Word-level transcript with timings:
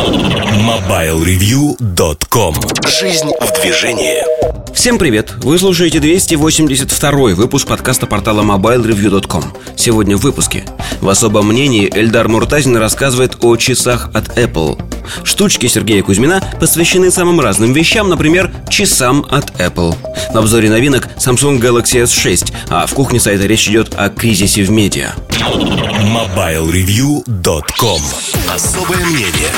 MobileReview.com 0.00 2.54
Жизнь 2.88 3.30
в 3.38 3.52
движении. 3.60 4.24
Всем 4.72 4.96
привет! 4.98 5.34
Вы 5.42 5.58
слушаете 5.58 6.00
282 6.00 7.34
выпуск 7.34 7.68
подкаста 7.68 8.06
портала 8.06 8.42
MobileReview.com 8.42 9.52
Сегодня 9.76 10.16
в 10.16 10.20
выпуске. 10.20 10.64
В 11.02 11.08
особом 11.10 11.48
мнении 11.48 11.90
Эльдар 11.92 12.28
Муртазин 12.28 12.78
рассказывает 12.78 13.44
о 13.44 13.56
часах 13.56 14.08
от 14.14 14.38
Apple. 14.38 14.82
Штучки 15.22 15.66
Сергея 15.66 16.02
Кузьмина 16.02 16.42
посвящены 16.58 17.10
самым 17.10 17.38
разным 17.38 17.74
вещам, 17.74 18.08
например, 18.08 18.50
часам 18.70 19.26
от 19.30 19.50
Apple. 19.60 19.94
В 20.32 20.38
обзоре 20.38 20.70
новинок 20.70 21.08
Samsung 21.18 21.60
Galaxy 21.60 22.04
S6, 22.04 22.50
а 22.70 22.86
в 22.86 22.94
кухне 22.94 23.20
сайта 23.20 23.44
речь 23.44 23.68
идет 23.68 23.92
о 23.98 24.08
кризисе 24.08 24.62
в 24.62 24.70
медиа. 24.70 25.10
MobileReview.com 25.36 28.00
Особое 28.48 29.04
мнение 29.04 29.50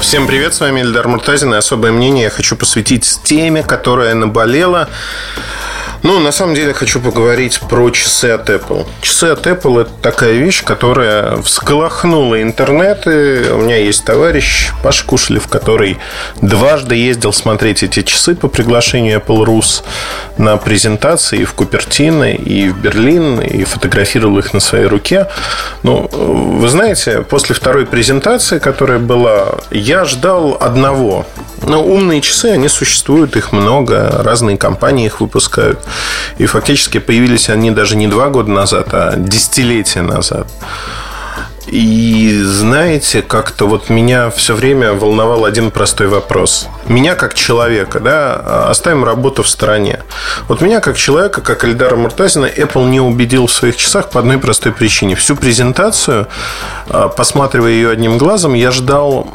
Всем 0.00 0.26
привет, 0.26 0.54
с 0.54 0.60
вами 0.60 0.82
Эльдар 0.82 1.08
Муртазин 1.08 1.54
и 1.54 1.56
особое 1.56 1.90
мнение 1.90 2.24
я 2.24 2.30
хочу 2.30 2.54
посвятить 2.54 3.20
теме, 3.24 3.62
которая 3.62 4.14
наболела 4.14 4.88
ну, 6.02 6.20
на 6.20 6.32
самом 6.32 6.54
деле, 6.54 6.72
хочу 6.72 7.00
поговорить 7.00 7.60
про 7.68 7.90
часы 7.90 8.26
от 8.26 8.48
Apple. 8.48 8.86
Часы 9.00 9.24
от 9.24 9.46
Apple– 9.46 9.80
это 9.82 9.90
такая 10.02 10.32
вещь, 10.32 10.62
которая 10.64 11.36
всколохнула 11.42 12.42
интернеты. 12.42 13.52
У 13.52 13.58
меня 13.58 13.76
есть 13.76 14.04
товарищ 14.04 14.70
Паш 14.82 15.02
Кушелев, 15.02 15.48
который 15.48 15.98
дважды 16.40 16.94
ездил 16.94 17.32
смотреть 17.32 17.82
эти 17.82 18.02
часы 18.02 18.34
по 18.34 18.48
приглашению 18.48 19.20
Apple 19.20 19.44
Rus 19.44 19.82
на 20.38 20.56
презентации 20.56 21.40
и 21.40 21.44
в 21.44 21.54
Купертино, 21.54 22.32
и 22.32 22.68
в 22.68 22.78
Берлин, 22.78 23.40
и 23.40 23.64
фотографировал 23.64 24.38
их 24.38 24.54
на 24.54 24.60
своей 24.60 24.86
руке. 24.86 25.28
Ну, 25.82 26.08
вы 26.12 26.68
знаете, 26.68 27.22
после 27.22 27.54
второй 27.54 27.86
презентации, 27.86 28.58
которая 28.58 28.98
была, 28.98 29.56
я 29.70 30.04
ждал 30.04 30.56
одного. 30.60 31.26
Но 31.62 31.84
умные 31.84 32.20
часы, 32.20 32.46
они 32.46 32.68
существуют, 32.68 33.36
их 33.36 33.52
много, 33.52 34.22
разные 34.22 34.56
компании 34.56 35.06
их 35.06 35.20
выпускают. 35.20 35.78
И 36.38 36.46
фактически 36.46 36.98
появились 36.98 37.48
они 37.48 37.70
даже 37.70 37.96
не 37.96 38.08
два 38.08 38.28
года 38.28 38.50
назад, 38.50 38.88
а 38.92 39.16
десятилетия 39.16 40.02
назад. 40.02 40.46
И 41.66 42.40
знаете, 42.44 43.22
как-то 43.22 43.66
вот 43.66 43.90
меня 43.90 44.30
все 44.30 44.54
время 44.54 44.92
волновал 44.92 45.44
один 45.44 45.72
простой 45.72 46.06
вопрос. 46.06 46.68
Меня 46.86 47.16
как 47.16 47.34
человека, 47.34 47.98
да, 47.98 48.68
оставим 48.68 49.04
работу 49.04 49.42
в 49.42 49.48
стороне. 49.48 50.00
Вот 50.46 50.60
меня 50.60 50.80
как 50.80 50.96
человека, 50.96 51.40
как 51.40 51.64
Эльдара 51.64 51.96
Муртазина, 51.96 52.46
Apple 52.46 52.88
не 52.88 53.00
убедил 53.00 53.48
в 53.48 53.52
своих 53.52 53.76
часах 53.76 54.10
по 54.10 54.20
одной 54.20 54.38
простой 54.38 54.70
причине. 54.72 55.16
Всю 55.16 55.34
презентацию, 55.34 56.28
а, 56.88 57.08
посматривая 57.08 57.72
ее 57.72 57.90
одним 57.90 58.16
глазом, 58.16 58.54
я 58.54 58.70
ждал 58.70 59.28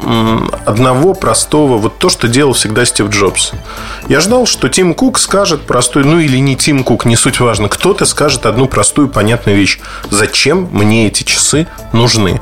одного 0.64 1.12
простого, 1.12 1.76
вот 1.76 1.98
то, 1.98 2.08
что 2.08 2.28
делал 2.28 2.54
всегда 2.54 2.86
Стив 2.86 3.10
Джобс. 3.10 3.52
Я 4.08 4.20
ждал, 4.20 4.46
что 4.46 4.68
Тим 4.68 4.94
Кук 4.94 5.18
скажет 5.18 5.62
простой, 5.62 6.04
ну 6.04 6.18
или 6.18 6.38
не 6.38 6.56
Тим 6.56 6.82
Кук, 6.82 7.04
не 7.04 7.16
суть 7.16 7.40
важно, 7.40 7.68
кто-то 7.68 8.06
скажет 8.06 8.46
одну 8.46 8.68
простую 8.68 9.08
понятную 9.08 9.58
вещь. 9.58 9.80
Зачем 10.10 10.68
мне 10.72 11.08
эти 11.08 11.24
часы 11.24 11.66
нужны? 11.92 12.21
Нужны. 12.22 12.40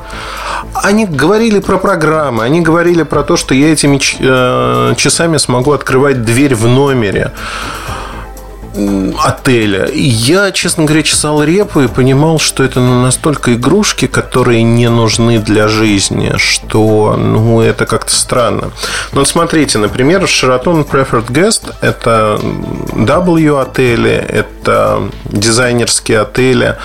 Они 0.73 1.05
говорили 1.05 1.59
про 1.59 1.77
программы, 1.77 2.43
они 2.43 2.61
говорили 2.61 3.03
про 3.03 3.23
то, 3.23 3.37
что 3.37 3.53
я 3.53 3.73
этими 3.73 3.99
э, 4.19 4.95
часами 4.95 5.37
смогу 5.37 5.71
открывать 5.71 6.23
дверь 6.23 6.55
в 6.55 6.67
номере 6.67 7.31
отеля. 9.21 9.89
Я, 9.93 10.51
честно 10.51 10.85
говоря, 10.85 11.03
чесал 11.03 11.43
репу 11.43 11.81
и 11.81 11.87
понимал, 11.87 12.39
что 12.39 12.63
это 12.63 12.79
настолько 12.79 13.53
игрушки, 13.53 14.07
которые 14.07 14.63
не 14.63 14.89
нужны 14.89 15.39
для 15.39 15.67
жизни, 15.67 16.33
что 16.37 17.17
ну, 17.17 17.59
это 17.59 17.85
как-то 17.85 18.13
странно. 18.13 18.71
Но 19.11 19.19
вот 19.19 19.27
смотрите, 19.27 19.77
например, 19.77 20.23
Sheraton 20.23 20.89
Preferred 20.89 21.27
Guest– 21.27 21.73
это 21.81 22.39
W 22.41 23.61
отели, 23.61 24.11
это 24.11 25.09
дизайнерские 25.25 26.21
отели. 26.21 26.77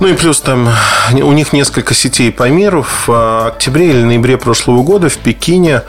Ну 0.00 0.08
и 0.08 0.14
плюс 0.14 0.40
там 0.40 0.68
у 1.12 1.32
них 1.32 1.52
несколько 1.52 1.94
сетей 1.94 2.32
по 2.32 2.48
миру. 2.48 2.84
В 3.06 3.46
октябре 3.46 3.90
или 3.90 4.02
ноябре 4.02 4.36
прошлого 4.36 4.82
года 4.82 5.08
в 5.08 5.16
Пекине 5.18 5.82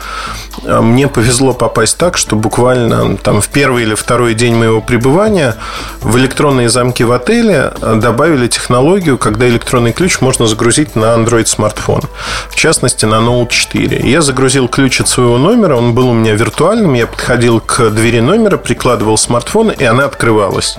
а, 0.63 0.81
мне 0.81 1.07
повезло 1.07 1.53
попасть 1.53 1.97
так, 1.97 2.17
что 2.17 2.35
буквально 2.35 3.17
там 3.17 3.41
в 3.41 3.47
первый 3.49 3.83
или 3.83 3.95
второй 3.95 4.33
день 4.35 4.55
моего 4.55 4.81
пребывания 4.81 5.55
в 6.01 6.17
электронные 6.17 6.69
замки 6.69 7.03
в 7.03 7.11
отеле 7.11 7.73
а, 7.81 7.95
добавили 7.95 8.47
технологию, 8.47 9.17
когда 9.17 9.47
электронный 9.47 9.91
ключ 9.91 10.22
можно 10.22 10.45
загрузить 10.47 10.95
на 10.95 11.16
Android 11.16 11.47
смартфон. 11.47 12.03
В 12.49 12.55
частности, 12.55 13.05
на 13.05 13.16
Note 13.16 13.49
4. 13.49 14.01
Я 14.09 14.22
загрузил 14.22 14.67
ключ 14.67 15.01
от 15.01 15.09
своего 15.09 15.37
номера, 15.37 15.75
он 15.75 15.93
был 15.93 16.09
у 16.09 16.13
меня 16.13 16.33
виртуальным. 16.35 16.93
Я 16.93 17.07
подходил 17.07 17.59
к 17.59 17.89
двери 17.89 18.19
номера, 18.19 18.57
прикладывал 18.57 19.17
смартфон, 19.17 19.72
и 19.72 19.83
она 19.83 20.05
открывалась. 20.05 20.77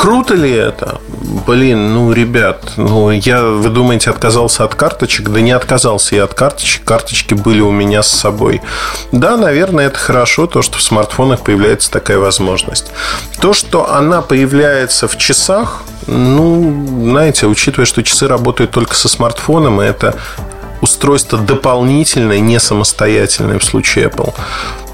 Круто 0.00 0.32
ли 0.32 0.50
это? 0.50 0.98
Блин, 1.46 1.92
ну, 1.92 2.10
ребят, 2.10 2.72
ну, 2.78 3.10
я, 3.10 3.44
вы 3.44 3.68
думаете, 3.68 4.08
отказался 4.08 4.64
от 4.64 4.74
карточек? 4.74 5.28
Да 5.28 5.42
не 5.42 5.50
отказался 5.50 6.16
я 6.16 6.24
от 6.24 6.32
карточек. 6.32 6.84
Карточки 6.84 7.34
были 7.34 7.60
у 7.60 7.70
меня 7.70 8.02
с 8.02 8.08
собой. 8.08 8.62
Да, 9.12 9.36
наверное, 9.36 9.88
это 9.88 9.98
хорошо, 9.98 10.46
то, 10.46 10.62
что 10.62 10.78
в 10.78 10.82
смартфонах 10.82 11.40
появляется 11.40 11.90
такая 11.90 12.16
возможность. 12.16 12.90
То, 13.42 13.52
что 13.52 13.92
она 13.92 14.22
появляется 14.22 15.06
в 15.06 15.18
часах, 15.18 15.82
ну, 16.06 16.86
знаете, 17.02 17.46
учитывая, 17.46 17.84
что 17.84 18.02
часы 18.02 18.26
работают 18.26 18.70
только 18.70 18.94
со 18.94 19.06
смартфоном, 19.06 19.82
и 19.82 19.84
это 19.84 20.16
устройство 20.80 21.38
дополнительное, 21.38 22.40
не 22.40 22.58
самостоятельное 22.58 23.58
в 23.58 23.64
случае 23.64 24.06
Apple. 24.06 24.32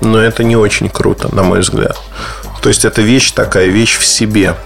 Но 0.00 0.18
это 0.18 0.42
не 0.42 0.56
очень 0.56 0.88
круто, 0.88 1.32
на 1.32 1.44
мой 1.44 1.60
взгляд. 1.60 1.96
То 2.60 2.70
есть 2.70 2.84
это 2.84 3.02
вещь 3.02 3.30
такая, 3.30 3.66
вещь 3.66 3.98
в 3.98 4.04
себе. 4.04 4.56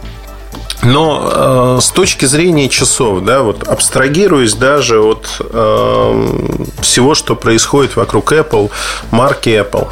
Но 0.83 1.77
э, 1.79 1.81
с 1.83 1.91
точки 1.91 2.25
зрения 2.25 2.69
часов, 2.69 3.23
да, 3.23 3.43
вот 3.43 3.69
абстрагируясь 3.69 4.55
даже 4.55 5.01
от 5.01 5.27
э, 5.41 6.49
всего, 6.81 7.15
что 7.15 7.37
происходит 7.37 7.97
вокруг 7.97 8.33
Apple, 8.33 8.71
марки 9.11 9.51
Apple, 9.51 9.89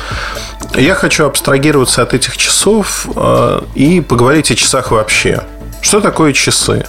я 0.76 0.94
хочу 0.94 1.26
абстрагироваться 1.26 2.03
от 2.03 2.15
этих 2.15 2.37
часов 2.37 3.06
э, 3.15 3.62
и 3.75 4.00
поговорить 4.00 4.50
о 4.50 4.54
часах 4.54 4.91
вообще. 4.91 5.43
Что 5.81 6.00
такое 6.00 6.32
часы? 6.32 6.84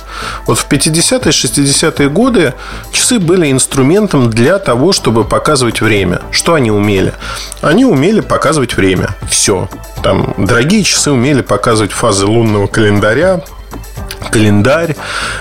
Вот 0.48 0.58
в 0.58 0.68
50-е, 0.68 1.32
60-е 1.32 2.10
годы 2.10 2.54
часы 2.92 3.20
были 3.20 3.52
инструментом 3.52 4.30
для 4.30 4.58
того, 4.58 4.94
чтобы 4.94 5.26
показывать 5.26 5.82
время. 5.82 6.22
Что 6.32 6.56
они 6.56 6.72
умели? 6.72 7.14
Они 7.62 7.86
умели 7.86 8.22
показывать 8.22 8.76
время. 8.76 9.16
Все. 9.30 9.70
Там 10.02 10.34
дорогие 10.38 10.84
часы 10.84 11.12
умели 11.12 11.42
показывать 11.42 11.92
фазы 11.92 12.26
лунного 12.26 12.68
календаря, 12.68 13.44
календарь. 14.32 14.96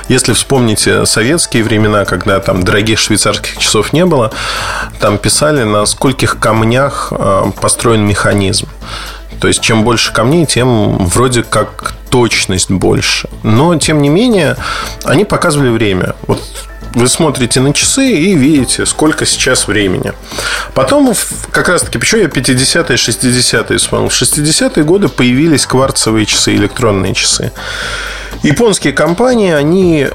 Если 0.08 0.32
вспомните 0.32 1.06
советские 1.06 1.64
времена, 1.64 2.04
когда 2.04 2.40
там 2.40 2.62
дорогих 2.62 2.98
швейцарских 2.98 3.58
часов 3.58 3.92
не 3.92 4.04
было, 4.04 4.32
там 5.00 5.18
писали, 5.18 5.64
на 5.64 5.86
скольких 5.86 6.38
камнях 6.38 7.12
а, 7.12 7.50
построен 7.60 8.02
механизм. 8.06 8.68
То 9.40 9.48
есть, 9.48 9.60
чем 9.60 9.84
больше 9.84 10.12
камней, 10.12 10.46
тем 10.46 10.98
вроде 10.98 11.42
как 11.42 11.94
точность 12.10 12.70
больше. 12.70 13.28
Но, 13.42 13.76
тем 13.76 14.02
не 14.02 14.08
менее, 14.08 14.56
они 15.04 15.24
показывали 15.24 15.70
время. 15.70 16.14
Вот 16.26 16.40
вы 16.94 17.08
смотрите 17.08 17.60
на 17.60 17.72
часы 17.72 18.10
и 18.10 18.34
видите, 18.34 18.86
сколько 18.86 19.26
сейчас 19.26 19.68
времени. 19.68 20.12
Потом, 20.74 21.14
как 21.50 21.68
раз 21.68 21.82
таки, 21.82 21.98
почему 21.98 22.22
я 22.22 22.28
50-е, 22.28 22.96
60-е 22.96 23.78
вспомнил? 23.78 24.08
В 24.08 24.12
60-е 24.12 24.84
годы 24.84 25.08
появились 25.08 25.66
кварцевые 25.66 26.26
часы, 26.26 26.54
электронные 26.54 27.14
часы. 27.14 27.52
Японские 28.42 28.92
компании, 28.92 29.52
они 29.52 30.08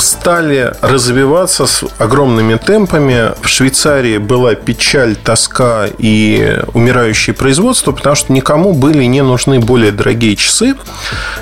стали 0.00 0.74
развиваться 0.80 1.66
с 1.66 1.84
огромными 1.98 2.56
темпами. 2.56 3.32
В 3.42 3.48
Швейцарии 3.48 4.18
была 4.18 4.54
печаль, 4.54 5.16
тоска 5.16 5.86
и 5.98 6.60
умирающее 6.74 7.34
производство, 7.34 7.92
потому 7.92 8.16
что 8.16 8.32
никому 8.32 8.72
были 8.72 9.04
не 9.04 9.22
нужны 9.22 9.60
более 9.60 9.92
дорогие 9.92 10.36
часы, 10.36 10.76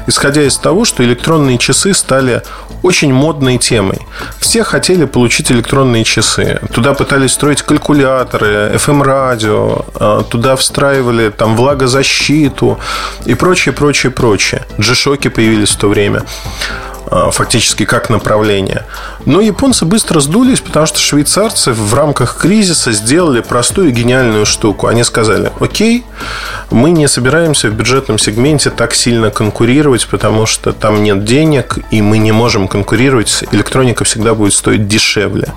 исходя 0.07 0.43
из 0.43 0.57
того, 0.57 0.85
что 0.85 1.05
электронные 1.05 1.59
часы 1.59 1.95
стали 1.95 2.43
очень 2.83 3.13
модной 3.13 3.59
темой. 3.59 3.99
Все 4.39 4.63
хотели 4.63 5.07
получить 5.07 5.51
электронные 5.51 6.05
часы. 6.05 6.61
Туда 6.73 6.95
пытались 6.95 7.33
строить 7.33 7.63
калькуляторы, 7.63 8.73
FM-радио, 8.75 9.85
а, 9.95 10.23
туда 10.23 10.57
встраивали 10.57 11.31
там 11.31 11.57
влагозащиту 11.57 12.79
и 13.25 13.35
прочее, 13.35 13.73
прочее, 13.73 14.13
прочее. 14.13 14.65
G-шоки 14.79 15.29
появились 15.29 15.71
в 15.71 15.79
то 15.79 15.89
время. 15.89 16.06
А, 17.09 17.31
фактически 17.31 17.85
как 17.85 18.11
направление. 18.11 18.85
Но 19.27 19.41
японцы 19.41 19.85
быстро 19.85 20.21
сдулись, 20.21 20.61
потому 20.61 20.87
что 20.87 20.99
швейцарцы 20.99 21.73
в 21.73 21.95
рамках 21.95 22.37
кризиса 22.37 22.91
сделали 22.93 23.41
простую 23.41 23.89
и 23.89 23.93
гениальную 23.93 24.45
штуку. 24.45 24.89
Они 24.89 25.05
сказали, 25.05 25.53
окей, 25.61 26.05
мы 26.71 26.91
не 26.91 27.07
собираемся 27.07 27.69
в 27.69 27.75
бюджетном 27.75 28.19
сегменте 28.19 28.71
так 28.71 28.95
сильно 28.95 29.31
конкурировать, 29.31 30.07
потому 30.09 30.47
что 30.47 30.73
там 30.73 31.03
нет 31.03 31.25
денег, 31.25 31.79
и 31.93 32.03
мы 32.03 32.19
не 32.19 32.33
можем 32.33 32.67
конкурировать. 32.67 33.45
Электроника 33.53 34.05
всегда 34.05 34.35
будет 34.35 34.55
стоить 34.55 34.89
дешевле. 34.89 35.53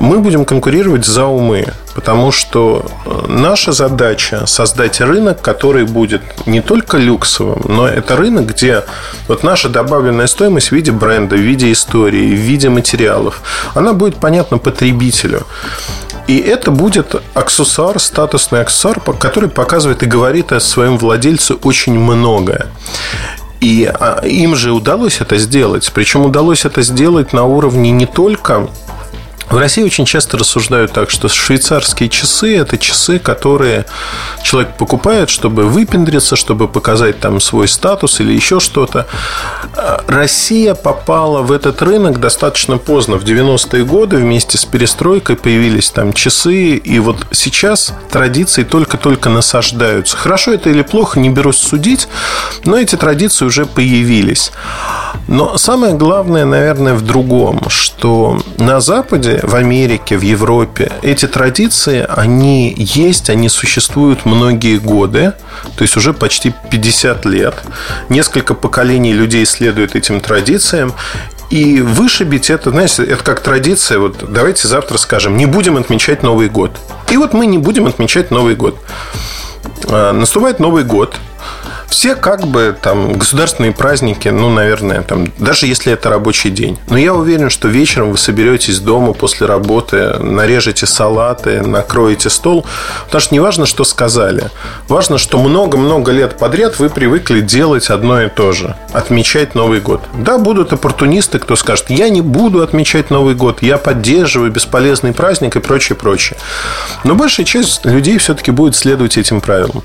Мы 0.00 0.18
будем 0.20 0.44
конкурировать 0.44 1.04
за 1.04 1.24
умы, 1.24 1.66
потому 1.94 2.30
что 2.30 2.86
э, 3.04 3.26
наша 3.28 3.72
задача 3.72 4.46
создать 4.46 5.00
рынок, 5.00 5.40
который 5.40 5.84
будет 5.84 6.22
не 6.46 6.60
только 6.60 6.98
люксовым, 6.98 7.62
но 7.68 7.86
это 7.86 8.16
рынок, 8.16 8.46
где 8.46 8.84
вот 9.26 9.42
наша 9.42 9.68
добавленная 9.68 10.26
стоимость 10.26 10.68
в 10.68 10.72
виде 10.72 10.92
бренда, 10.92 11.36
в 11.36 11.40
виде 11.40 11.72
истории, 11.72 12.34
в 12.34 12.38
виде 12.38 12.68
материалов, 12.68 13.42
она 13.74 13.92
будет 13.92 14.16
понятна 14.16 14.58
потребителю. 14.58 15.46
И 16.26 16.38
это 16.38 16.70
будет 16.70 17.14
аксессуар, 17.34 17.98
статусный 17.98 18.60
аксессуар, 18.60 19.00
который 19.00 19.48
показывает 19.48 20.02
и 20.02 20.06
говорит 20.06 20.52
о 20.52 20.60
своем 20.60 20.98
владельце 20.98 21.54
очень 21.54 21.98
многое. 21.98 22.66
И 23.60 23.90
а, 23.92 24.20
им 24.24 24.54
же 24.54 24.72
удалось 24.72 25.20
это 25.20 25.38
сделать. 25.38 25.90
Причем 25.92 26.26
удалось 26.26 26.64
это 26.64 26.82
сделать 26.82 27.32
на 27.32 27.44
уровне 27.44 27.90
не 27.90 28.06
только 28.06 28.68
в 29.50 29.56
России 29.56 29.82
очень 29.82 30.04
часто 30.04 30.36
рассуждают 30.36 30.92
так, 30.92 31.10
что 31.10 31.28
швейцарские 31.28 32.08
часы– 32.08 32.56
это 32.58 32.76
часы, 32.76 33.18
которые 33.18 33.86
человек 34.42 34.76
покупает, 34.76 35.30
чтобы 35.30 35.64
выпендриться, 35.64 36.36
чтобы 36.36 36.68
показать 36.68 37.18
там 37.18 37.40
свой 37.40 37.66
статус 37.66 38.20
или 38.20 38.32
еще 38.32 38.60
что-то. 38.60 39.06
Россия 40.06 40.74
попала 40.74 41.40
в 41.40 41.50
этот 41.50 41.80
рынок 41.80 42.20
достаточно 42.20 42.76
поздно. 42.76 43.16
В 43.16 43.24
90-е 43.24 43.84
годы 43.84 44.16
вместе 44.16 44.58
с 44.58 44.64
перестройкой 44.64 45.36
появились 45.36 45.90
там 45.90 46.12
часы, 46.12 46.76
и 46.76 46.98
вот 46.98 47.26
сейчас 47.32 47.94
традиции 48.10 48.64
только-только 48.64 49.30
насаждаются. 49.30 50.16
Хорошо 50.16 50.52
это 50.52 50.68
или 50.68 50.82
плохо, 50.82 51.20
не 51.20 51.30
берусь 51.30 51.58
судить, 51.58 52.08
но 52.64 52.76
эти 52.76 52.96
традиции 52.96 53.46
уже 53.46 53.64
появились. 53.64 54.52
Но 55.26 55.56
самое 55.58 55.94
главное, 55.94 56.44
наверное, 56.44 56.94
в 56.94 57.02
другом, 57.02 57.68
что 57.68 58.40
на 58.58 58.80
Западе 58.80 59.37
в 59.42 59.54
Америке, 59.54 60.16
в 60.16 60.22
Европе 60.22 60.92
эти 61.02 61.26
традиции, 61.26 62.06
они 62.08 62.74
есть, 62.76 63.30
они 63.30 63.48
существуют 63.48 64.24
многие 64.24 64.78
годы, 64.78 65.32
то 65.76 65.82
есть 65.82 65.96
уже 65.96 66.12
почти 66.12 66.54
50 66.70 67.24
лет. 67.26 67.54
Несколько 68.08 68.54
поколений 68.54 69.12
людей 69.12 69.44
следуют 69.46 69.94
этим 69.94 70.20
традициям, 70.20 70.94
и 71.50 71.80
вышибить 71.80 72.50
это, 72.50 72.70
знаете, 72.70 73.04
это 73.04 73.24
как 73.24 73.40
традиция. 73.40 73.98
Вот 73.98 74.30
давайте 74.30 74.68
завтра 74.68 74.98
скажем, 74.98 75.36
не 75.36 75.46
будем 75.46 75.76
отмечать 75.78 76.22
Новый 76.22 76.48
год. 76.48 76.72
И 77.10 77.16
вот 77.16 77.32
мы 77.32 77.46
не 77.46 77.58
будем 77.58 77.86
отмечать 77.86 78.30
Новый 78.30 78.54
год. 78.54 78.78
А, 79.88 80.12
наступает 80.12 80.60
Новый 80.60 80.84
год. 80.84 81.16
Все 81.88 82.14
как 82.14 82.46
бы 82.46 82.76
там 82.80 83.14
государственные 83.14 83.72
праздники, 83.72 84.28
ну, 84.28 84.50
наверное, 84.50 85.02
там, 85.02 85.32
даже 85.38 85.66
если 85.66 85.92
это 85.92 86.10
рабочий 86.10 86.50
день. 86.50 86.78
Но 86.88 86.98
я 86.98 87.14
уверен, 87.14 87.48
что 87.48 87.68
вечером 87.68 88.12
вы 88.12 88.18
соберетесь 88.18 88.78
дома 88.78 89.14
после 89.14 89.46
работы, 89.46 90.18
нарежете 90.18 90.86
салаты, 90.86 91.62
накроете 91.62 92.28
стол. 92.28 92.66
Потому 93.06 93.20
что 93.20 93.34
не 93.34 93.40
важно, 93.40 93.64
что 93.64 93.84
сказали. 93.84 94.50
Важно, 94.86 95.16
что 95.16 95.38
много-много 95.38 96.12
лет 96.12 96.36
подряд 96.38 96.78
вы 96.78 96.90
привыкли 96.90 97.40
делать 97.40 97.88
одно 97.88 98.22
и 98.22 98.28
то 98.28 98.52
же. 98.52 98.76
Отмечать 98.92 99.54
Новый 99.54 99.80
год. 99.80 100.02
Да, 100.12 100.36
будут 100.36 100.72
оппортунисты, 100.74 101.38
кто 101.38 101.56
скажет, 101.56 101.86
я 101.88 102.10
не 102.10 102.20
буду 102.20 102.62
отмечать 102.62 103.10
Новый 103.10 103.34
год, 103.34 103.62
я 103.62 103.78
поддерживаю 103.78 104.52
бесполезный 104.52 105.12
праздник 105.14 105.56
и 105.56 105.60
прочее, 105.60 105.96
прочее. 105.96 106.38
Но 107.04 107.14
большая 107.14 107.46
часть 107.46 107.84
людей 107.86 108.18
все-таки 108.18 108.50
будет 108.50 108.76
следовать 108.76 109.16
этим 109.16 109.40
правилам. 109.40 109.82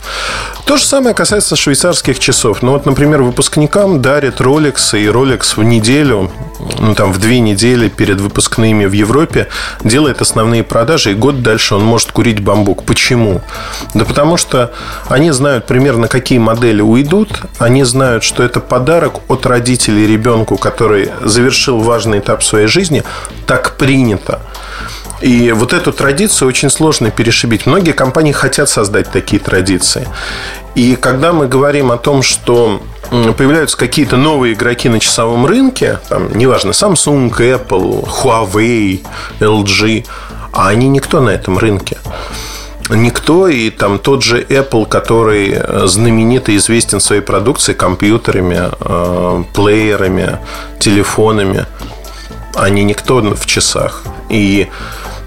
То 0.66 0.78
же 0.78 0.86
самое 0.86 1.16
касается 1.16 1.56
швейцарских 1.56 1.93
швейцарских 1.94 2.20
часов. 2.20 2.64
Ну, 2.64 2.72
вот, 2.72 2.86
например, 2.86 3.22
выпускникам 3.22 4.02
дарят 4.02 4.42
Rolex 4.42 5.00
и 5.00 5.06
Rolex 5.06 5.56
в 5.56 5.64
неделю, 5.64 6.32
ну, 6.80 6.96
там, 6.96 7.14
в 7.14 7.20
две 7.20 7.40
недели 7.40 7.88
перед 7.90 8.20
выпускными 8.20 8.86
в 8.86 8.94
Европе 8.94 9.48
делает 9.84 10.22
основные 10.22 10.64
продажи, 10.64 11.12
и 11.12 11.16
год 11.16 11.44
дальше 11.44 11.76
он 11.76 11.84
может 11.84 12.12
курить 12.12 12.40
бамбук. 12.40 12.84
Почему? 12.84 13.42
Да 13.94 14.06
потому 14.06 14.38
что 14.38 14.72
они 15.08 15.32
знают 15.32 15.68
примерно, 15.68 16.08
какие 16.08 16.40
модели 16.40 16.82
уйдут, 16.82 17.42
они 17.60 17.84
знают, 17.84 18.24
что 18.24 18.44
это 18.44 18.60
подарок 18.60 19.14
от 19.28 19.46
родителей 19.46 20.08
ребенку, 20.08 20.58
который 20.58 21.10
завершил 21.22 21.80
важный 21.80 22.20
этап 22.20 22.44
своей 22.44 22.68
жизни, 22.68 23.04
так 23.46 23.78
принято. 23.78 24.40
И 25.22 25.54
вот 25.54 25.72
эту 25.72 25.94
традицию 25.94 26.50
очень 26.50 26.70
сложно 26.70 27.10
перешибить. 27.10 27.66
Многие 27.66 27.94
компании 27.94 28.34
хотят 28.34 28.68
создать 28.68 29.10
такие 29.10 29.40
традиции. 29.40 30.06
И 30.76 30.96
когда 30.96 31.34
мы 31.34 31.48
говорим 31.48 31.92
о 31.92 31.98
том, 31.98 32.24
что 32.24 32.82
появляются 33.38 33.78
какие-то 33.78 34.18
новые 34.18 34.54
игроки 34.54 34.90
на 34.90 35.00
часовом 35.00 35.46
рынке, 35.46 36.00
там, 36.10 36.36
неважно, 36.36 36.72
Samsung, 36.72 37.32
Apple, 37.32 38.08
Huawei, 38.08 39.06
LG, 39.40 40.06
а 40.52 40.70
они 40.70 40.88
никто 40.88 41.20
на 41.22 41.30
этом 41.30 41.58
рынке. 41.58 41.98
Никто, 42.90 43.48
и 43.48 43.70
там 43.70 43.98
тот 43.98 44.24
же 44.24 44.42
Apple, 44.42 44.88
который 44.88 45.58
знаменит 45.88 46.50
и 46.50 46.58
известен 46.58 47.00
своей 47.00 47.22
продукцией, 47.22 47.78
компьютерами, 47.78 48.70
э, 48.80 49.44
плеерами, 49.54 50.40
телефонами, 50.80 51.66
они 52.56 52.84
никто 52.84 53.22
в 53.22 53.46
часах. 53.46 54.04
И 54.30 54.68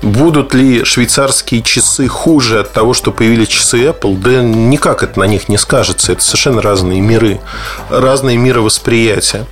Будут 0.07 0.55
ли 0.55 0.85
швейцарские 0.85 1.63
часы 1.63 2.07
хуже 2.07 2.61
от 2.61 2.73
того, 2.73 2.95
что 2.95 3.11
появились 3.11 3.49
часы 3.49 3.87
Apple? 3.87 4.17
Да 4.17 4.41
никак 4.41 5.03
это 5.03 5.19
на 5.19 5.25
них 5.25 5.49
не 5.49 5.59
скажется. 5.59 6.13
Это 6.13 6.23
совершенно 6.23 6.63
разные 6.63 7.01
миры, 7.01 7.41
разные 7.91 8.37
мировосприятия. 8.37 9.47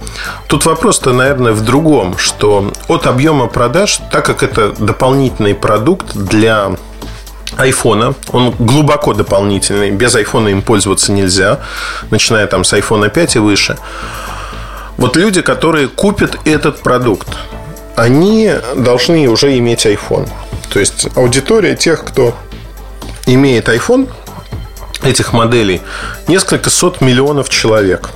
Тут 0.46 0.64
вопрос-то, 0.64 1.12
наверное, 1.12 1.50
в 1.50 1.62
другом, 1.62 2.16
что 2.18 2.70
от 2.86 3.08
объема 3.08 3.48
продаж, 3.48 3.98
так 4.12 4.24
как 4.24 4.44
это 4.44 4.70
дополнительный 4.70 5.56
продукт 5.56 6.14
для 6.14 6.76
айфона. 7.56 8.14
Он 8.30 8.52
глубоко 8.56 9.12
дополнительный. 9.12 9.90
Без 9.90 10.14
айфона 10.14 10.48
им 10.48 10.62
пользоваться 10.62 11.10
нельзя. 11.10 11.62
Начиная 12.10 12.46
там 12.46 12.62
с 12.62 12.72
айфона 12.72 13.08
5 13.08 13.36
и 13.36 13.38
выше. 13.40 13.76
Вот 14.98 15.16
люди, 15.16 15.42
которые 15.42 15.88
купят 15.88 16.38
этот 16.44 16.78
продукт, 16.78 17.26
они 17.96 18.52
должны 18.76 19.28
уже 19.28 19.56
иметь 19.58 19.86
iPhone. 19.86 20.28
То 20.74 20.80
есть 20.80 21.06
аудитория 21.14 21.76
тех, 21.76 22.04
кто 22.04 22.34
имеет 23.26 23.68
iPhone, 23.68 24.10
этих 25.04 25.32
моделей, 25.32 25.80
несколько 26.26 26.68
сот 26.68 27.00
миллионов 27.00 27.48
человек. 27.48 28.10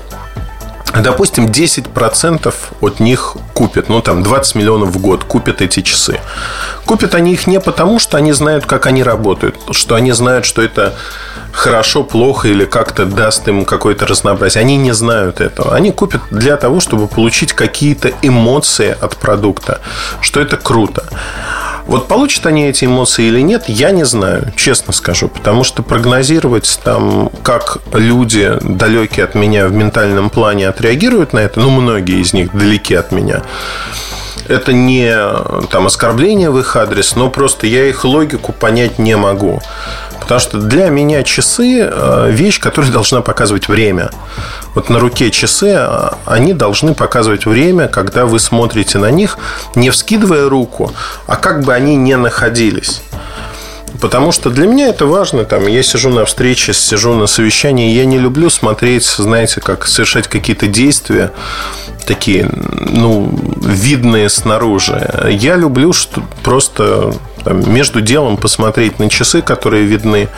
Допустим, 0.93 1.47
10% 1.47 2.53
от 2.81 2.99
них 2.99 3.37
купят, 3.55 3.89
ну 3.89 4.03
там 4.03 4.25
20 4.25 4.57
миллионов 4.57 4.89
в 4.89 4.99
год 4.99 5.23
купят 5.23 5.63
эти 5.63 5.83
часы. 5.83 6.19
Купят 6.85 7.15
они 7.15 7.35
их 7.35 7.47
не 7.47 7.61
потому, 7.61 8.01
что 8.01 8.17
они 8.17 8.33
знают, 8.33 8.67
как 8.67 8.87
они 8.87 9.05
работают, 9.05 9.55
что 9.71 9.95
они 9.95 10.11
знают, 10.11 10.45
что 10.45 10.61
это 10.61 10.97
хорошо, 11.53 12.03
плохо 12.03 12.49
или 12.49 12.65
как-то 12.65 13.07
даст 13.07 13.47
им 13.47 13.67
какое-то 13.67 14.05
разнообразие. 14.05 14.63
Они 14.63 14.77
не 14.77 14.91
знают 14.93 15.41
этого. 15.41 15.77
Они 15.77 15.93
купят 15.93 16.23
для 16.33 16.57
того, 16.57 16.81
чтобы 16.81 17.07
получить 17.07 17.53
какие-то 17.53 18.11
эмоции 18.23 18.97
от 19.01 19.17
продукта, 19.17 19.81
что 20.21 20.41
это 20.41 20.57
круто. 20.57 21.05
Вот 21.89 22.07
получат 22.07 22.45
они 22.45 22.69
эти 22.69 22.85
эмоции 22.85 23.25
или 23.25 23.41
нет, 23.41 23.65
я 23.67 23.91
не 23.91 24.05
знаю, 24.05 24.53
честно 24.57 24.93
скажу. 24.93 25.29
Потому 25.29 25.65
что 25.65 25.83
прогнозировать 25.83 26.79
там, 26.85 27.31
как 27.43 27.79
люди, 27.95 28.53
далекие 28.61 29.25
от 29.25 29.35
меня 29.35 29.67
в 29.67 29.73
ментальном 29.73 30.29
плане, 30.29 30.69
отреагируют 30.69 31.33
на 31.33 31.39
это, 31.39 31.59
ну, 31.59 31.71
многие 31.71 32.21
из 32.21 32.35
них 32.35 32.55
далеки 32.55 32.95
от 32.95 33.11
меня, 33.11 33.43
это 34.49 34.73
не 34.73 35.15
там, 35.71 35.87
оскорбление 35.87 36.51
в 36.51 36.59
их 36.59 36.77
адрес, 36.77 37.17
но 37.17 37.31
просто 37.31 37.67
я 37.67 37.87
их 37.87 38.05
логику 38.05 38.53
понять 38.53 38.99
не 38.99 39.17
могу. 39.17 39.61
Потому 40.29 40.41
что 40.41 40.59
для 40.59 40.91
меня 40.91 41.23
часы 41.23 41.89
э,– 41.91 42.31
вещь, 42.33 42.61
которая 42.61 42.93
должна 42.93 43.23
показывать 43.23 43.69
время. 43.69 44.11
Вот 44.75 44.91
на 44.91 44.99
руке 44.99 45.31
часы, 45.31 45.75
э, 45.75 46.11
они 46.27 46.53
должны 46.53 46.93
показывать 46.93 47.47
время, 47.47 47.89
когда 47.89 48.27
вы 48.27 48.39
смотрите 48.39 48.99
на 48.99 49.11
них, 49.11 49.39
не 49.75 49.89
вскидывая 49.89 50.51
руку, 50.51 50.93
а 51.27 51.37
как 51.37 51.65
бы 51.65 51.73
они 51.73 51.97
ни 51.97 52.13
находились. 52.13 53.01
Потому 54.03 54.31
что 54.31 54.51
для 54.51 54.67
меня 54.67 54.89
это 54.89 55.07
важно. 55.07 55.47
Там, 55.47 55.67
я 55.67 55.83
сижу 55.83 56.11
на 56.11 56.27
встрече, 56.27 56.75
сижу 56.75 57.15
на 57.15 57.27
совещании. 57.27 57.95
Я 57.95 58.05
не 58.05 58.19
люблю 58.19 58.51
смотреть, 58.51 59.07
знаете, 59.07 59.63
как 59.63 59.87
совершать 59.87 60.29
какие-то 60.29 60.67
действия 60.67 61.33
такие, 62.05 62.51
ну, 62.53 63.35
видные 63.63 64.29
снаружи. 64.29 65.27
Я 65.31 65.57
люблю 65.57 65.95
что 65.95 66.23
просто 66.43 67.15
там, 67.45 67.73
между 67.73 68.01
делом 68.01 68.37
посмотреть 68.37 68.99
на 68.99 69.09
часы, 69.09 69.43
которые 69.43 69.85
видны. 69.85 70.29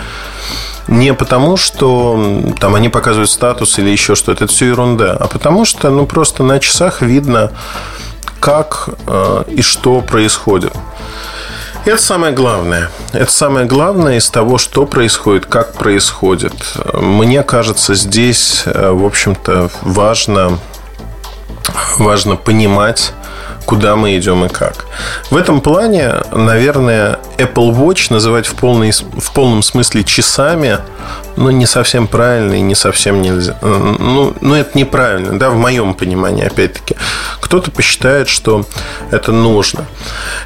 Не 0.88 1.14
потому, 1.14 1.56
что 1.56 2.52
там 2.58 2.74
они 2.74 2.88
показывают 2.88 3.30
статус 3.30 3.78
или 3.78 3.90
еще 3.90 4.14
что-то, 4.14 4.44
это 4.44 4.52
все 4.52 4.66
ерунда, 4.66 5.16
а 5.18 5.28
потому 5.28 5.64
что 5.64 5.90
ну, 5.90 6.06
просто 6.06 6.42
на 6.42 6.58
часах 6.58 7.02
видно, 7.02 7.52
как 8.40 8.88
э, 9.06 9.44
и 9.48 9.62
что 9.62 10.00
происходит. 10.00 10.72
Это 11.84 12.02
самое 12.02 12.32
главное. 12.32 12.90
Это 13.12 13.30
самое 13.30 13.66
главное 13.66 14.18
из 14.18 14.28
того, 14.28 14.58
что 14.58 14.84
происходит, 14.84 15.46
как 15.46 15.74
происходит. 15.74 16.52
Мне 16.92 17.42
кажется, 17.42 17.94
здесь, 17.94 18.64
э, 18.66 18.90
в 18.90 19.04
общем-то, 19.04 19.70
важно, 19.82 20.58
важно 21.98 22.36
понимать, 22.36 23.14
куда 23.64 23.96
мы 23.96 24.16
идем 24.16 24.44
и 24.44 24.48
как. 24.48 24.86
В 25.30 25.36
этом 25.36 25.60
плане, 25.60 26.14
наверное, 26.32 27.18
Apple 27.38 27.74
Watch 27.74 28.06
называть 28.10 28.46
в, 28.46 28.54
полной, 28.54 28.92
в 28.92 29.32
полном 29.32 29.62
смысле 29.62 30.04
часами, 30.04 30.78
ну, 31.36 31.50
не 31.50 31.66
совсем 31.66 32.06
правильно 32.06 32.54
и 32.54 32.60
не 32.60 32.74
совсем 32.74 33.22
нельзя. 33.22 33.56
Ну, 33.62 34.34
ну, 34.40 34.54
это 34.54 34.76
неправильно, 34.76 35.38
да, 35.38 35.50
в 35.50 35.56
моем 35.56 35.94
понимании, 35.94 36.44
опять-таки. 36.44 36.96
Кто-то 37.40 37.70
посчитает, 37.70 38.28
что 38.28 38.66
это 39.10 39.32
нужно. 39.32 39.86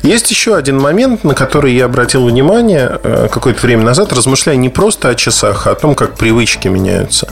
Есть 0.02 0.30
еще 0.30 0.54
один 0.54 0.78
момент, 0.78 1.25
на 1.25 1.35
который 1.35 1.75
я 1.75 1.87
обратил 1.87 2.26
внимание 2.26 3.00
э, 3.02 3.28
какое-то 3.30 3.66
время 3.66 3.85
назад, 3.85 4.12
размышляя 4.12 4.56
не 4.56 4.68
просто 4.68 5.09
о 5.09 5.14
часах, 5.14 5.66
а 5.66 5.73
о 5.73 5.75
том, 5.75 5.94
как 5.94 6.16
привычки 6.16 6.68
меняются. 6.68 7.28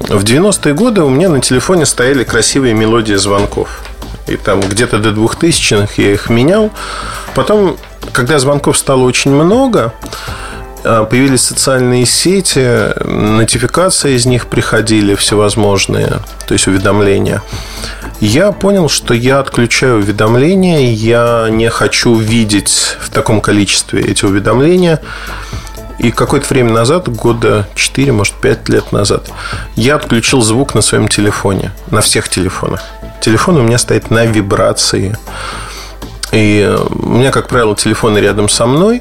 В 0.00 0.24
90-е 0.24 0.74
годы 0.74 1.02
у 1.02 1.08
меня 1.08 1.28
на 1.28 1.40
телефоне 1.40 1.86
стояли 1.86 2.24
красивые 2.24 2.74
мелодии 2.74 3.14
звонков. 3.14 3.81
И 4.26 4.36
там 4.36 4.60
где-то 4.60 4.98
до 4.98 5.10
2000-х 5.10 5.94
я 5.96 6.12
их 6.12 6.30
менял. 6.30 6.70
Потом, 7.34 7.76
когда 8.12 8.38
звонков 8.38 8.78
стало 8.78 9.02
очень 9.02 9.32
много, 9.32 9.92
а, 10.84 11.04
появились 11.04 11.42
социальные 11.42 12.06
сети, 12.06 12.92
нотификации 13.04 14.14
из 14.14 14.26
них 14.26 14.46
приходили 14.46 15.14
всевозможные, 15.14 16.20
то 16.46 16.54
есть 16.54 16.66
уведомления. 16.66 17.42
Я 18.20 18.52
понял, 18.52 18.88
что 18.88 19.14
я 19.14 19.38
отключаю 19.38 19.98
уведомления, 19.98 20.92
я 20.92 21.48
не 21.50 21.68
хочу 21.70 22.14
видеть 22.16 22.96
в 23.00 23.10
таком 23.10 23.40
количестве 23.40 24.02
эти 24.02 24.24
уведомления. 24.24 25.00
И 25.98 26.10
какое-то 26.10 26.48
время 26.48 26.72
назад, 26.72 27.08
года 27.08 27.68
4, 27.76 28.12
может 28.12 28.34
5 28.34 28.68
лет 28.68 28.92
назад, 28.92 29.30
я 29.76 29.96
отключил 29.96 30.40
звук 30.42 30.74
на 30.74 30.82
своем 30.82 31.06
телефоне, 31.06 31.70
на 31.90 32.00
всех 32.00 32.28
телефонах. 32.28 32.82
Телефон 33.22 33.58
у 33.58 33.62
меня 33.62 33.78
стоит 33.78 34.10
на 34.10 34.24
вибрации. 34.26 35.16
И 36.32 36.76
у 36.90 37.08
меня, 37.08 37.30
как 37.30 37.46
правило, 37.46 37.76
телефоны 37.76 38.18
рядом 38.18 38.48
со 38.48 38.66
мной. 38.66 39.00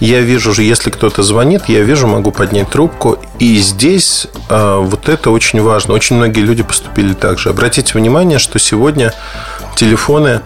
Я 0.00 0.22
вижу 0.22 0.52
же, 0.52 0.64
если 0.64 0.90
кто-то 0.90 1.22
звонит, 1.22 1.62
я 1.68 1.82
вижу, 1.82 2.08
могу 2.08 2.32
поднять 2.32 2.68
трубку. 2.70 3.16
И 3.38 3.58
здесь 3.58 4.26
э, 4.48 4.78
вот 4.80 5.08
это 5.08 5.30
очень 5.30 5.62
важно. 5.62 5.94
Очень 5.94 6.16
многие 6.16 6.40
люди 6.40 6.64
поступили 6.64 7.14
так 7.14 7.38
же. 7.38 7.50
Обратите 7.50 7.96
внимание, 7.96 8.40
что 8.40 8.58
сегодня 8.58 9.14
телефоны 9.76 10.40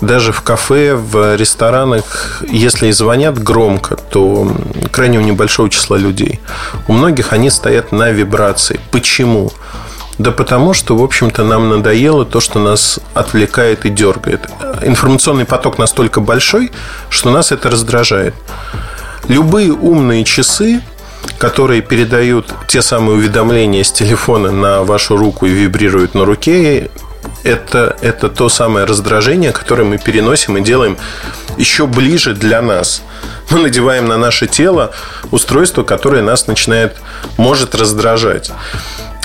даже 0.00 0.32
в 0.32 0.42
кафе, 0.42 0.96
в 0.96 1.36
ресторанах, 1.36 2.42
если 2.50 2.88
и 2.88 2.92
звонят 2.92 3.40
громко, 3.40 3.94
то 3.94 4.52
крайне 4.90 5.18
у 5.18 5.22
небольшого 5.22 5.70
числа 5.70 5.96
людей. 5.96 6.40
У 6.88 6.92
многих 6.92 7.32
они 7.32 7.50
стоят 7.50 7.92
на 7.92 8.10
вибрации. 8.10 8.80
Почему? 8.90 9.52
Да 10.18 10.30
потому 10.30 10.74
что, 10.74 10.96
в 10.96 11.02
общем-то, 11.02 11.42
нам 11.44 11.68
надоело 11.68 12.24
то, 12.24 12.40
что 12.40 12.58
нас 12.58 13.00
отвлекает 13.14 13.86
и 13.86 13.90
дергает. 13.90 14.48
Информационный 14.82 15.44
поток 15.44 15.78
настолько 15.78 16.20
большой, 16.20 16.70
что 17.08 17.30
нас 17.30 17.50
это 17.50 17.70
раздражает. 17.70 18.34
Любые 19.28 19.72
умные 19.72 20.24
часы, 20.24 20.82
которые 21.38 21.80
передают 21.80 22.52
те 22.68 22.82
самые 22.82 23.16
уведомления 23.16 23.84
с 23.84 23.92
телефона 23.92 24.50
на 24.50 24.82
вашу 24.82 25.16
руку 25.16 25.46
и 25.46 25.50
вибрируют 25.50 26.14
на 26.14 26.24
руке, 26.24 26.90
это, 27.44 27.96
это 28.00 28.28
то 28.28 28.48
самое 28.48 28.84
раздражение, 28.84 29.52
которое 29.52 29.84
мы 29.84 29.98
переносим 29.98 30.56
и 30.56 30.60
делаем 30.60 30.98
еще 31.56 31.86
ближе 31.86 32.34
для 32.34 32.60
нас. 32.62 33.02
Мы 33.50 33.60
надеваем 33.60 34.06
на 34.08 34.16
наше 34.16 34.46
тело 34.46 34.92
устройство, 35.30 35.82
которое 35.82 36.22
нас 36.22 36.46
начинает, 36.46 36.96
может 37.36 37.74
раздражать. 37.74 38.50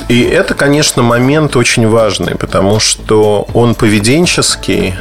И 0.07 0.21
это, 0.21 0.53
конечно, 0.53 1.03
момент 1.03 1.55
очень 1.55 1.87
важный, 1.87 2.35
потому 2.35 2.79
что 2.79 3.47
он 3.53 3.75
поведенческий 3.75 4.95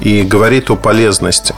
и 0.00 0.22
говорит 0.22 0.70
о 0.70 0.76
полезности. 0.76 1.54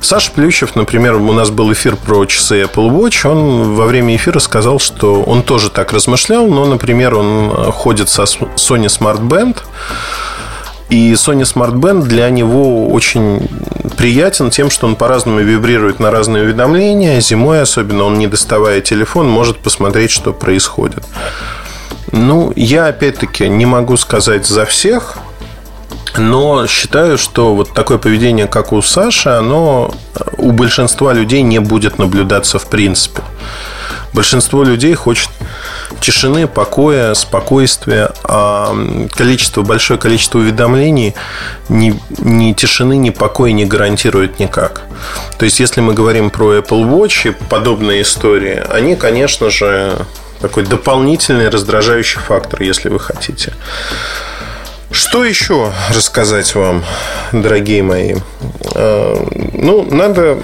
Саша 0.00 0.30
Плющев, 0.30 0.76
например, 0.76 1.16
у 1.16 1.32
нас 1.32 1.50
был 1.50 1.72
эфир 1.72 1.96
про 1.96 2.24
часы 2.26 2.62
Apple 2.62 2.90
Watch, 2.90 3.28
он 3.28 3.74
во 3.74 3.86
время 3.86 4.14
эфира 4.14 4.38
сказал, 4.38 4.78
что 4.78 5.22
он 5.22 5.42
тоже 5.42 5.70
так 5.70 5.92
размышлял, 5.92 6.46
но, 6.46 6.66
например, 6.66 7.16
он 7.16 7.72
ходит 7.72 8.08
со 8.08 8.22
Sony 8.22 8.86
Smart 8.86 9.20
Band, 9.20 9.56
и 10.88 11.12
Sony 11.14 11.42
Smart 11.42 11.74
Band 11.74 12.02
для 12.04 12.30
него 12.30 12.88
очень 12.88 13.48
приятен 13.96 14.50
тем, 14.50 14.70
что 14.70 14.86
он 14.86 14.94
по-разному 14.94 15.40
вибрирует 15.40 16.00
на 16.00 16.10
разные 16.10 16.44
уведомления. 16.44 17.20
Зимой 17.20 17.60
особенно 17.60 18.04
он, 18.04 18.18
не 18.18 18.26
доставая 18.26 18.80
телефон, 18.80 19.28
может 19.28 19.58
посмотреть, 19.58 20.10
что 20.10 20.32
происходит. 20.32 21.04
Ну, 22.12 22.52
я 22.56 22.86
опять-таки 22.86 23.48
не 23.48 23.66
могу 23.66 23.96
сказать 23.96 24.46
за 24.46 24.64
всех, 24.64 25.18
но 26.16 26.66
считаю, 26.66 27.18
что 27.18 27.54
вот 27.54 27.74
такое 27.74 27.98
поведение, 27.98 28.46
как 28.46 28.72
у 28.72 28.82
Саши, 28.82 29.28
оно 29.28 29.94
у 30.36 30.52
большинства 30.52 31.12
людей 31.12 31.42
не 31.42 31.58
будет 31.58 31.98
наблюдаться 31.98 32.58
в 32.58 32.68
принципе. 32.68 33.22
Большинство 34.14 34.64
людей 34.64 34.94
хочет 34.94 35.28
тишины, 36.00 36.46
покоя, 36.46 37.12
спокойствия, 37.14 38.10
а 38.24 38.74
количество, 39.14 39.62
большое 39.62 40.00
количество 40.00 40.38
уведомлений 40.38 41.14
ни, 41.68 42.00
ни 42.18 42.52
тишины, 42.54 42.96
ни 42.96 43.10
покоя 43.10 43.52
не 43.52 43.66
гарантирует 43.66 44.38
никак. 44.38 44.82
То 45.38 45.44
есть, 45.44 45.60
если 45.60 45.82
мы 45.82 45.92
говорим 45.92 46.30
про 46.30 46.56
Apple 46.56 46.88
Watch 46.88 47.28
и 47.28 47.48
подобные 47.48 48.02
истории, 48.02 48.62
они, 48.70 48.96
конечно 48.96 49.50
же, 49.50 49.98
такой 50.40 50.64
дополнительный 50.64 51.48
раздражающий 51.48 52.20
фактор, 52.20 52.62
если 52.62 52.88
вы 52.88 53.00
хотите. 53.00 53.52
Что 54.90 55.24
еще 55.24 55.72
рассказать 55.94 56.54
вам, 56.54 56.84
дорогие 57.32 57.82
мои? 57.82 58.16
А, 58.74 59.14
ну, 59.52 59.86
надо 59.90 60.38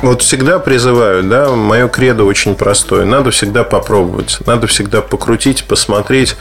вот 0.00 0.22
всегда 0.22 0.60
призываю, 0.60 1.24
да, 1.24 1.50
мое 1.50 1.88
кредо 1.88 2.24
очень 2.24 2.54
простое. 2.54 3.04
Надо 3.04 3.30
всегда 3.30 3.64
попробовать, 3.64 4.38
надо 4.46 4.66
всегда 4.68 5.02
покрутить, 5.02 5.64
посмотреть. 5.64 6.36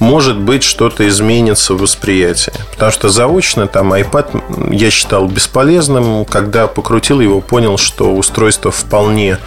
Может 0.00 0.38
быть, 0.38 0.64
что-то 0.64 1.06
изменится 1.06 1.74
в 1.74 1.78
восприятии. 1.78 2.52
Потому 2.72 2.90
что 2.90 3.08
заочно 3.08 3.68
там 3.68 3.94
iPad 3.94 4.74
я 4.74 4.90
считал 4.90 5.28
бесполезным. 5.28 6.24
Когда 6.24 6.66
покрутил 6.66 7.20
его, 7.20 7.40
понял, 7.40 7.78
что 7.78 8.12
устройство 8.12 8.72
вполне 8.72 9.38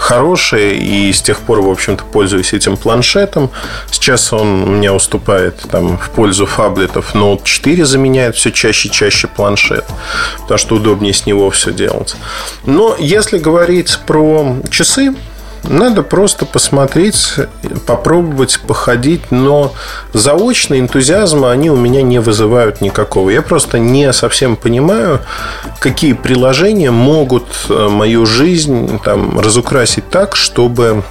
хорошее, 0.00 0.76
и 0.76 1.12
с 1.12 1.20
тех 1.20 1.40
пор, 1.40 1.60
в 1.60 1.68
общем-то, 1.68 2.04
пользуюсь 2.04 2.54
этим 2.54 2.78
планшетом. 2.78 3.50
Сейчас 3.90 4.32
он 4.32 4.76
меня 4.76 4.94
уступает 4.94 5.58
там, 5.70 5.98
в 5.98 6.10
пользу 6.10 6.46
фаблетов. 6.46 7.14
Note 7.14 7.42
4 7.44 7.84
заменяет 7.84 8.34
все 8.34 8.50
чаще 8.50 8.88
и 8.88 8.90
чаще 8.90 9.28
планшет, 9.28 9.84
потому 10.40 10.58
что 10.58 10.76
удобнее 10.76 11.12
с 11.12 11.26
него 11.26 11.50
все 11.50 11.70
делать. 11.72 12.16
Но 12.64 12.96
если 12.98 13.38
говорить 13.38 13.98
про 14.06 14.56
часы, 14.70 15.14
надо 15.64 16.02
просто 16.02 16.46
посмотреть, 16.46 17.34
попробовать 17.86 18.60
походить, 18.66 19.30
но 19.30 19.72
заочно 20.12 20.78
энтузиазма 20.78 21.50
они 21.50 21.70
у 21.70 21.76
меня 21.76 22.02
не 22.02 22.18
вызывают 22.20 22.80
никакого. 22.80 23.30
Я 23.30 23.42
просто 23.42 23.78
не 23.78 24.12
совсем 24.12 24.56
понимаю, 24.56 25.20
какие 25.78 26.14
приложения 26.14 26.90
могут 26.90 27.46
э, 27.68 27.88
мою 27.88 28.26
жизнь 28.26 29.00
там, 29.04 29.38
разукрасить 29.38 30.08
так, 30.10 30.36
чтобы 30.36 31.02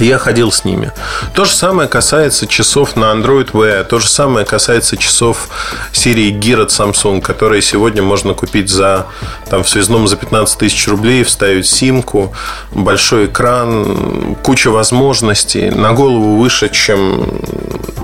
я 0.00 0.18
ходил 0.18 0.52
с 0.52 0.64
ними. 0.64 0.92
То 1.34 1.44
же 1.44 1.52
самое 1.52 1.88
касается 1.88 2.46
часов 2.46 2.96
на 2.96 3.06
Android 3.12 3.52
Wear, 3.52 3.84
то 3.84 3.98
же 3.98 4.08
самое 4.08 4.46
касается 4.46 4.96
часов 4.96 5.48
серии 5.92 6.32
Gear 6.32 6.62
от 6.62 6.70
Samsung, 6.70 7.20
которые 7.20 7.62
сегодня 7.62 8.02
можно 8.02 8.34
купить 8.34 8.70
за, 8.70 9.06
там, 9.50 9.62
в 9.62 9.68
связном 9.68 10.08
за 10.08 10.16
15 10.16 10.58
тысяч 10.58 10.88
рублей, 10.88 11.24
вставить 11.24 11.66
симку, 11.66 12.32
большой 12.72 13.26
экран, 13.26 14.36
куча 14.42 14.70
возможностей, 14.70 15.70
на 15.70 15.92
голову 15.92 16.36
выше, 16.36 16.68
чем 16.68 17.40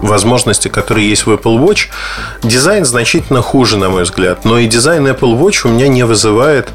возможности, 0.05 0.69
которые 0.69 1.09
есть 1.09 1.27
в 1.27 1.31
Apple 1.31 1.59
Watch. 1.59 1.89
Дизайн 2.43 2.85
значительно 2.85 3.43
хуже, 3.43 3.77
на 3.77 3.89
мой 3.89 4.03
взгляд, 4.05 4.45
но 4.45 4.59
и 4.59 4.67
дизайн 4.67 5.07
Apple 5.07 5.39
Watch 5.39 5.67
у 5.67 5.69
меня 5.69 5.89
не 5.89 6.05
вызывает 6.05 6.69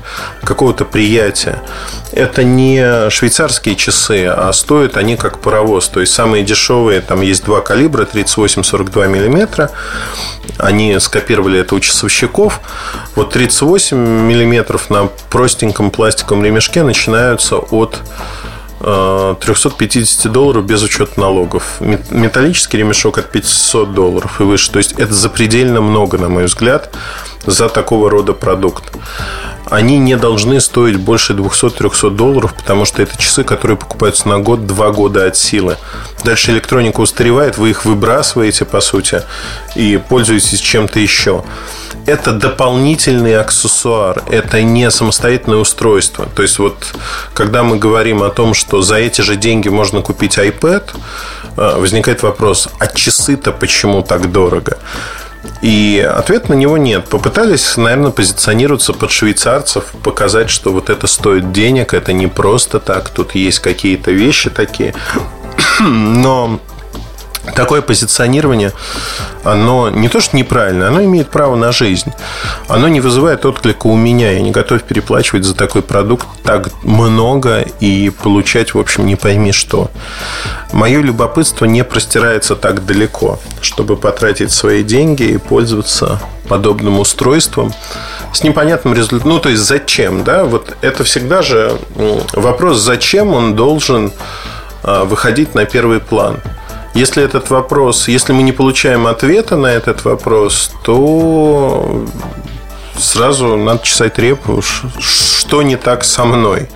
какого-то 0.43 0.85
приятия. 0.85 1.61
Это 2.11 2.43
не 2.43 3.09
швейцарские 3.09 3.75
часы, 3.75 4.25
а 4.25 4.51
стоят 4.53 4.97
они 4.97 5.15
как 5.15 5.39
паровоз. 5.39 5.87
То 5.89 5.99
есть 6.01 6.13
самые 6.13 6.43
дешевые, 6.43 7.01
там 7.01 7.21
есть 7.21 7.45
два 7.45 7.61
калибра, 7.61 8.05
38-42 8.05 9.07
миллиметра. 9.07 9.71
Они 10.57 10.99
скопировали 10.99 11.59
это 11.59 11.75
у 11.75 11.79
часовщиков. 11.79 12.61
Вот 13.15 13.31
38 13.31 13.97
миллиметров 13.97 14.89
на 14.89 15.07
простеньком 15.29 15.91
пластиковом 15.91 16.43
ремешке 16.43 16.83
начинаются 16.83 17.57
от 17.57 18.01
350 18.79 20.25
э, 20.25 20.29
долларов 20.29 20.65
без 20.65 20.81
учета 20.81 21.19
налогов. 21.19 21.79
Металлический 21.79 22.77
ремешок 22.77 23.17
от 23.17 23.29
500 23.29 23.93
долларов 23.93 24.39
и 24.39 24.43
выше. 24.43 24.71
То 24.71 24.79
есть 24.79 24.93
это 24.93 25.13
запредельно 25.13 25.81
много, 25.81 26.17
на 26.17 26.29
мой 26.29 26.45
взгляд, 26.45 26.95
за 27.45 27.69
такого 27.69 28.09
рода 28.09 28.33
продукт. 28.33 28.83
Они 29.69 29.97
не 29.99 30.17
должны 30.17 30.59
стоить 30.59 30.97
больше 30.97 31.33
200-300 31.33 32.09
долларов, 32.11 32.53
потому 32.53 32.85
что 32.85 33.01
это 33.01 33.17
часы, 33.17 33.43
которые 33.43 33.77
покупаются 33.77 34.27
на 34.27 34.39
год, 34.39 34.65
два 34.65 34.91
года 34.91 35.25
от 35.25 35.37
силы. 35.37 35.77
Дальше 36.23 36.51
электроника 36.51 37.01
устаревает, 37.01 37.57
вы 37.57 37.69
их 37.69 37.85
выбрасываете, 37.85 38.65
по 38.65 38.81
сути, 38.81 39.21
и 39.75 39.97
пользуетесь 40.09 40.59
чем-то 40.59 40.99
еще. 40.99 41.43
Это 42.05 42.31
дополнительный 42.31 43.39
аксессуар, 43.39 44.23
это 44.29 44.61
не 44.61 44.89
самостоятельное 44.89 45.59
устройство. 45.59 46.27
То 46.35 46.41
есть, 46.41 46.57
вот 46.57 46.95
когда 47.33 47.63
мы 47.63 47.77
говорим 47.77 48.23
о 48.23 48.29
том, 48.29 48.53
что 48.53 48.81
за 48.81 48.95
эти 48.95 49.21
же 49.21 49.35
деньги 49.35 49.69
можно 49.69 50.01
купить 50.01 50.37
iPad, 50.37 50.89
э, 51.57 51.75
возникает 51.77 52.23
вопрос, 52.23 52.69
а 52.79 52.87
часы-то 52.87 53.51
почему 53.51 54.01
так 54.01 54.31
дорого? 54.31 54.79
И 55.61 55.99
ответ 55.99 56.49
на 56.49 56.53
него 56.53 56.77
нет. 56.77 57.05
Попытались, 57.07 57.77
наверное, 57.77 58.11
позиционироваться 58.11 58.93
под 58.93 59.11
швейцарцев, 59.11 59.93
показать, 60.03 60.49
что 60.49 60.71
вот 60.71 60.89
это 60.89 61.07
стоит 61.07 61.51
денег, 61.51 61.93
это 61.93 62.13
не 62.13 62.27
просто 62.27 62.79
так, 62.79 63.09
тут 63.09 63.35
есть 63.35 63.59
какие-то 63.59 64.11
вещи 64.11 64.49
такие. 64.49 64.93
Но 65.79 66.59
такое 67.55 67.81
позиционирование, 67.81 68.73
оно 69.43 69.89
не 69.89 70.09
то, 70.09 70.19
что 70.19 70.35
неправильно, 70.35 70.87
оно 70.87 71.03
имеет 71.03 71.29
право 71.29 71.55
на 71.55 71.71
жизнь. 71.71 72.11
Оно 72.67 72.87
не 72.87 72.99
вызывает 72.99 73.45
отклика 73.45 73.87
у 73.87 73.95
меня. 73.95 74.31
Я 74.31 74.41
не 74.41 74.51
готов 74.51 74.83
переплачивать 74.83 75.45
за 75.45 75.55
такой 75.55 75.81
продукт 75.81 76.27
так 76.43 76.69
много 76.83 77.65
и 77.79 78.09
получать, 78.09 78.73
в 78.73 78.79
общем, 78.79 79.05
не 79.05 79.15
пойми 79.15 79.51
что. 79.51 79.89
Мое 80.71 81.01
любопытство 81.01 81.65
не 81.65 81.83
простирается 81.83 82.55
так 82.55 82.85
далеко, 82.85 83.39
чтобы 83.61 83.97
потратить 83.97 84.51
свои 84.51 84.83
деньги 84.83 85.23
и 85.23 85.37
пользоваться 85.37 86.21
подобным 86.47 86.99
устройством 86.99 87.73
с 88.33 88.43
непонятным 88.43 88.93
результатом. 88.93 89.29
Ну, 89.29 89.39
то 89.39 89.49
есть, 89.49 89.61
зачем, 89.61 90.23
да? 90.23 90.43
Вот 90.43 90.75
это 90.81 91.03
всегда 91.03 91.41
же 91.41 91.77
вопрос, 92.33 92.79
зачем 92.79 93.33
он 93.33 93.55
должен 93.55 94.11
а, 94.83 95.05
выходить 95.05 95.55
на 95.55 95.65
первый 95.65 95.99
план. 95.99 96.37
Если 96.99 97.23
этот 97.23 97.49
вопрос, 97.49 98.09
если 98.09 98.33
мы 98.33 98.43
не 98.43 98.51
получаем 98.51 99.07
ответа 99.07 99.55
на 99.55 99.67
этот 99.67 100.03
вопрос, 100.03 100.69
то 100.83 102.05
сразу 102.97 103.55
надо 103.55 103.85
чесать 103.85 104.19
репу, 104.19 104.61
что 104.61 105.61
не 105.61 105.77
так 105.77 106.03
со 106.03 106.25
мной. 106.25 106.67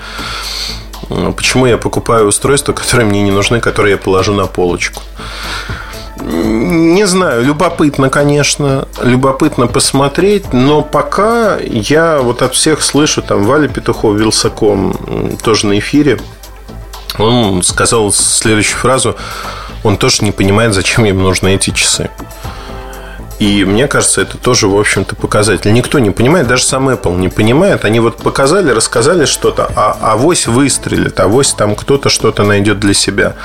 Почему 1.09 1.65
я 1.65 1.77
покупаю 1.77 2.27
устройства, 2.27 2.71
которые 2.71 3.05
мне 3.05 3.21
не 3.21 3.31
нужны, 3.31 3.59
которые 3.59 3.91
я 3.91 3.97
положу 3.97 4.33
на 4.33 4.45
полочку. 4.45 5.01
Не 6.21 7.05
знаю, 7.05 7.43
любопытно, 7.43 8.09
конечно, 8.09 8.87
любопытно 9.01 9.67
посмотреть, 9.67 10.53
но 10.53 10.83
пока 10.83 11.57
я 11.57 12.19
вот 12.19 12.41
от 12.41 12.55
всех 12.55 12.81
слышу, 12.81 13.21
там, 13.21 13.43
Валя 13.43 13.67
Петухов, 13.67 14.15
Вилсаком, 14.15 14.93
тоже 15.43 15.67
на 15.67 15.79
эфире, 15.79 16.17
он 17.19 17.61
сказал 17.61 18.11
следующую 18.11 18.79
фразу, 18.79 19.15
он 19.83 19.97
тоже 19.97 20.23
не 20.23 20.31
понимает, 20.31 20.73
зачем 20.73 21.03
ему 21.03 21.21
нужны 21.21 21.55
эти 21.55 21.69
часы. 21.71 22.09
И 23.39 23.65
мне 23.65 23.87
кажется, 23.87 24.21
это 24.21 24.37
тоже, 24.37 24.67
в 24.67 24.79
общем-то, 24.79 25.15
показатель. 25.15 25.73
Никто 25.73 25.99
не 25.99 26.11
понимает, 26.11 26.47
даже 26.47 26.63
сам 26.63 26.89
Apple 26.89 27.17
не 27.17 27.29
понимает. 27.29 27.83
Они 27.83 27.99
вот 27.99 28.17
показали, 28.17 28.71
рассказали 28.71 29.25
что-то, 29.25 29.69
а 29.75 29.97
авось 30.13 30.47
выстрелит, 30.47 31.19
авось 31.19 31.53
там 31.53 31.75
кто-то 31.75 32.09
что-то 32.09 32.43
найдет 32.43 32.79
для 32.79 32.93
себя. 32.93 33.35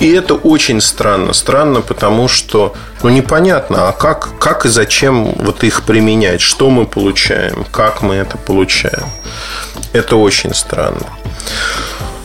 И 0.00 0.10
это 0.12 0.34
очень 0.34 0.80
странно. 0.80 1.32
Странно, 1.32 1.80
потому 1.80 2.28
что 2.28 2.74
ну, 3.02 3.10
непонятно, 3.10 3.88
а 3.88 3.92
как, 3.92 4.30
как 4.38 4.64
и 4.64 4.68
зачем 4.68 5.32
вот 5.34 5.64
их 5.64 5.82
применять, 5.82 6.40
что 6.40 6.70
мы 6.70 6.86
получаем, 6.86 7.64
как 7.70 8.02
мы 8.02 8.16
это 8.16 8.38
получаем. 8.38 9.06
Это 9.92 10.16
очень 10.16 10.54
странно. 10.54 11.06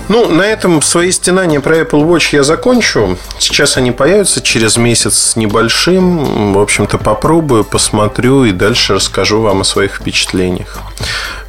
Ну, 0.10 0.28
на 0.28 0.42
этом 0.42 0.82
свои 0.82 1.12
стенания 1.12 1.62
про 1.62 1.80
Apple 1.80 2.06
Watch 2.06 2.36
я 2.36 2.44
закончу. 2.44 3.18
Сейчас 3.40 3.78
они 3.78 3.92
появятся 3.92 4.42
через 4.42 4.76
месяц 4.76 5.16
с 5.16 5.36
небольшим. 5.38 6.54
В 6.54 6.60
общем-то, 6.60 6.98
попробую, 6.98 7.64
посмотрю 7.64 8.44
и 8.44 8.52
дальше 8.52 8.96
расскажу 8.96 9.42
вам 9.42 9.62
о 9.62 9.64
своих 9.64 9.96
впечатлениях. 9.96 10.80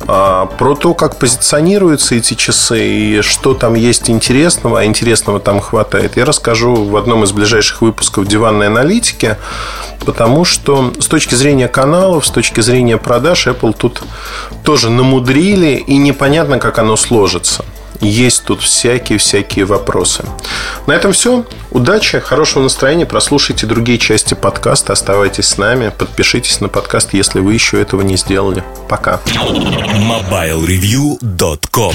А, 0.07 0.47
про 0.47 0.77
то, 0.77 0.95
как 0.95 1.19
позиционируются 1.19 2.15
эти 2.15 2.35
часы 2.35 2.87
и 2.87 3.21
что 3.23 3.55
там 3.55 3.75
есть 3.75 4.09
интересного, 4.09 4.81
а 4.81 4.85
интересного 4.85 5.41
там 5.41 5.61
хватает, 5.61 6.17
я 6.17 6.25
расскажу 6.25 6.75
в 6.75 6.97
одном 6.97 7.25
из 7.25 7.33
ближайших 7.33 7.83
выпусков 7.83 8.27
диванной 8.27 8.69
аналитики, 8.69 9.37
потому 10.05 10.45
что 10.45 10.93
с 11.01 11.07
точки 11.07 11.35
зрения 11.35 11.67
каналов, 11.67 12.25
с 12.25 12.31
точки 12.31 12.61
зрения 12.61 12.99
продаж, 12.99 13.49
Apple 13.49 13.75
тут 13.77 14.03
тоже 14.63 14.91
намудрили, 14.91 15.83
и 15.87 15.97
непонятно, 15.97 16.59
как 16.59 16.79
оно 16.79 16.97
сложится. 16.97 17.65
Есть 18.01 18.45
тут 18.45 18.63
всякие-всякие 18.63 19.65
вопросы. 19.65 20.25
На 20.87 20.93
этом 20.93 21.13
все. 21.13 21.45
Удачи, 21.71 22.21
хорошего 22.21 22.63
настроения. 22.63 23.07
Прослушайте 23.07 23.67
другие 23.67 23.99
части 23.99 24.35
подкаста. 24.35 24.93
Оставайтесь 24.93 25.47
с 25.47 25.59
нами. 25.59 25.93
Подпишитесь 25.97 26.61
на 26.61 26.69
подкаст, 26.69 27.15
если 27.15 27.41
вы 27.41 27.55
еще 27.55 27.81
этого 27.81 28.03
не 28.03 28.17
сделали. 28.17 28.63
Пока. 28.89 29.21
MobileReview.com 29.27 31.93